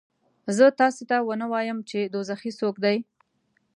[0.57, 2.97] زه تاسې ته ونه وایم چې دوزخي څوک دي؟